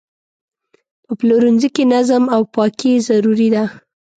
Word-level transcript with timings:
په 1.05 1.11
پلورنځي 1.19 1.69
کې 1.75 1.83
نظم 1.93 2.23
او 2.35 2.41
پاکي 2.53 2.93
ضروري 3.07 3.49
ده. 3.55 3.63